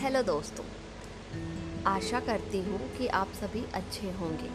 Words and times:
Hello 0.00 0.20
दोस्तों। 0.22 0.64
आशा 1.86 2.18
करती 2.20 2.58
हूँ 2.58 2.78
कि 2.96 3.06
आप 3.06 3.32
सभी 3.32 3.64
अच्छे 3.74 4.10
होंगे। 4.10 4.46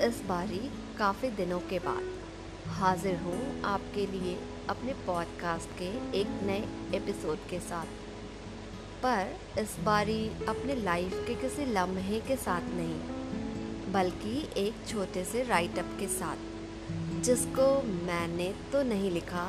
इस 0.00 0.20
बारी 0.28 0.60
काफ़ी 0.98 1.30
दिनों 1.30 1.58
के 1.60 1.78
बाद 1.78 2.68
हाजिर 2.70 3.16
हूँ 3.16 3.62
आपके 3.62 4.06
लिए 4.06 4.36
अपने 4.68 4.92
पॉडकास्ट 5.06 5.70
के 5.78 5.88
एक 6.20 6.38
नए 6.42 6.62
एपिसोड 6.96 7.48
के 7.50 7.58
साथ। 7.60 7.86
पर 9.02 9.34
इस 9.60 9.76
बारी 9.84 10.26
अपने 10.48 10.74
लाइफ 10.74 11.24
के 11.26 11.34
किसी 11.34 11.64
लम्हे 11.64 12.20
के 12.20 12.36
साथ 12.36 12.68
नहीं, 12.74 13.92
बल्कि 13.92 14.36
एक 14.56 14.86
छोटे 14.88 15.24
से 15.24 15.42
राइटअप 15.42 15.96
के 16.00 16.08
साथ, 16.08 16.36
जिसको 17.22 17.66
मैंने 18.06 18.52
तो 18.72 18.82
नहीं 18.82 19.10
लिखा, 19.10 19.48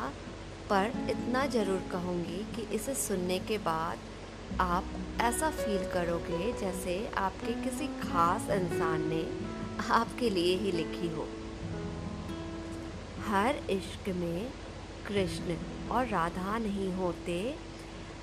पर 0.70 0.92
इतना 1.10 1.46
ज़रूर 1.48 1.84
कहूँगी 1.92 2.44
कि 2.56 2.68
इसे 2.76 2.96
सुनने 2.96 3.40
के 3.40 3.58
बाद 3.58 4.12
आप 4.60 4.84
ऐसा 5.22 5.50
फील 5.50 5.84
करोगे 5.90 6.54
जैसे 6.54 7.08
आपके 7.18 7.54
किसी 7.54 7.88
खास 7.88 8.50
इंसान 8.50 9.08
ने 9.10 9.28
आपके 9.92 10.30
लिए 10.30 10.56
ही 10.58 10.72
लिखी 10.72 11.08
हो। 11.08 11.28
हर 13.26 13.56
इश्क 13.70 14.10
में 14.10 14.52
कृष्ण 15.08 15.56
और 15.90 16.08
राधा 16.08 16.58
नहीं 16.58 16.94
होते। 16.94 17.56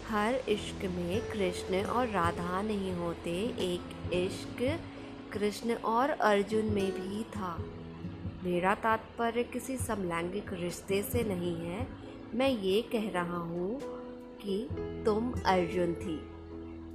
हर 0.08 0.34
इश्क 0.34 0.84
में 0.84 1.20
कृष्ण 1.30 1.82
और 1.84 2.08
राधा 2.08 2.62
नहीं 2.62 2.92
होते। 2.92 3.30
एक 3.58 4.12
इश्क 4.12 4.80
कृष्ण 5.32 5.74
और 5.74 6.10
अर्जुन 6.10 6.64
में 6.64 6.92
भी 6.92 7.22
था। 7.22 7.64
मेरा 8.44 8.74
तात्पर्य 8.74 9.42
किसी 9.42 9.76
समलैंगिक 9.76 10.52
रिश्ते 10.52 11.02
से 11.02 11.24
नहीं 11.24 11.56
है। 11.56 11.86
मैं 12.34 12.48
ये 12.48 12.82
कह 12.82 13.10
रहा 13.10 13.36
हूँ 13.36 13.99
कि 14.46 14.68
तुम 15.04 15.32
अर्जुन 15.32 15.94
थी 15.94 16.20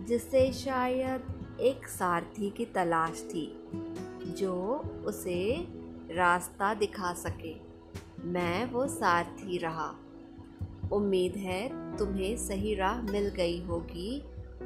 जिससे 0.06 0.52
शायद 0.54 1.58
एक 1.62 1.88
सारथी 1.88 2.50
की 2.50 2.66
तलाश 2.66 3.22
थी, 3.22 3.68
जो 4.38 4.54
उसे 5.06 5.68
रास्ता 6.12 6.74
दिखा 6.74 7.14
सके। 7.14 7.56
मैं 8.24 8.66
वो 8.66 8.88
सारथी 8.88 9.58
रहा। 9.58 9.96
उम्मीद 10.92 11.36
है 11.36 11.98
तुम्हें 11.98 12.38
सही 12.38 12.76
राह 12.76 13.02
मिल 13.02 13.28
गई 13.28 13.62
होगी 13.64 14.24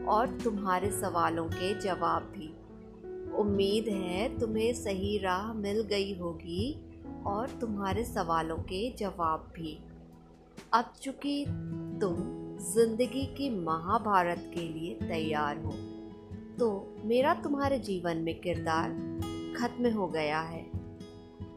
और 0.07 0.27
तुम्हारे 0.27 0.91
सवालों 0.91 1.45
के 1.45 1.79
जवाब 1.79 2.23
भी। 2.23 2.53
उम्मीद 3.37 3.87
है 3.87 4.39
तुम्हें 4.39 4.73
सही 4.73 5.17
राह 5.17 5.53
मिल 5.53 5.81
गई 5.81 6.17
होगी 6.19 6.79
और 7.25 7.49
तुम्हारे 7.49 8.03
सवालों 8.03 8.57
के 8.57 8.95
जवाब 8.95 9.51
भी। 9.55 9.79
अब 10.73 10.93
चूँकि 11.01 11.45
तुम 12.01 12.38
ज़िंदगी 12.59 13.25
की 13.25 13.49
महाभारत 13.49 14.51
के 14.53 14.61
लिए 14.61 14.93
तैयार 15.07 15.57
हो। 15.57 15.71
तो 16.59 16.95
मेरा 17.05 17.33
तुम्हारे 17.33 17.79
जीवन 17.79 18.17
में 18.17 18.39
किरदार 18.39 18.89
खत्म 19.57 19.91
हो 19.91 20.07
गया 20.07 20.39
है। 20.39 20.65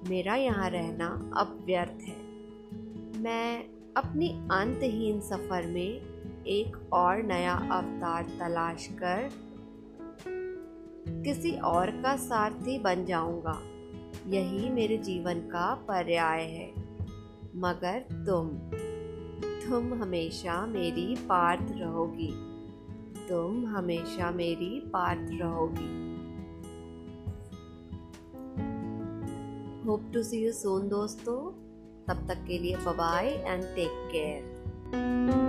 मेरा 0.09 0.35
यहाँ 0.35 0.71
रहना 0.71 1.07
अब 1.37 1.63
व्यर्थ 1.67 2.03
है। 2.03 2.17
मैं 3.23 3.65
अपनी 3.97 4.29
अंतहीन 4.53 5.21
सफ़र 5.21 5.67
में 5.67 6.01
एक 6.47 6.93
और 6.93 7.23
नया 7.23 7.55
अवतार 7.73 8.23
तलाश 8.41 8.89
कर 8.93 9.29
किसी 11.25 11.51
और 11.51 11.91
का 11.91 12.17
सारथी 12.17 12.79
बन 12.79 13.05
जाऊँगा। 13.05 13.59
यही 14.27 14.71
मेरे 14.71 14.97
जीवन 14.99 15.35
का 15.35 15.75
पर्याय 15.75 16.43
है। 16.43 16.71
मगर 17.57 18.25
तुम 18.27 18.49
तुम 19.69 19.95
हमेशा 19.95 20.67
मेरी 20.67 21.17
पार्थ 21.17 21.67
रहोगी। 21.71 22.33
तुम 23.29 23.67
हमेशा 23.67 24.31
मेरी 24.31 24.81
पार्थ 24.81 25.29
रहोगी। 25.31 26.03
Hope 29.87 30.11
to 30.15 30.23
see 30.23 30.45
you 30.45 30.53
soon 30.53 30.89
दोस्तों। 30.89 31.53
तब 32.09 32.29
तक 32.29 32.45
के 32.49 32.59
लिए 32.59 32.77
बाय 32.77 33.27
एंड 33.27 33.63
टेक 33.63 34.09
केयर 34.13 35.42